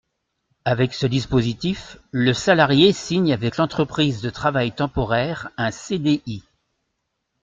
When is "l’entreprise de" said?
3.57-4.31